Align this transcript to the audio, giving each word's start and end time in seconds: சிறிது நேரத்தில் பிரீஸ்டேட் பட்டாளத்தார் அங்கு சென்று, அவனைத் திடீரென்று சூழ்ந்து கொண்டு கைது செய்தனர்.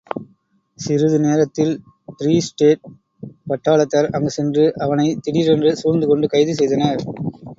சிறிது 0.79 1.19
நேரத்தில் 1.19 1.73
பிரீஸ்டேட் 2.19 2.87
பட்டாளத்தார் 3.49 4.09
அங்கு 4.11 4.29
சென்று, 4.29 4.65
அவனைத் 4.79 5.23
திடீரென்று 5.23 5.77
சூழ்ந்து 5.77 6.07
கொண்டு 6.07 6.27
கைது 6.27 6.55
செய்தனர். 6.55 7.01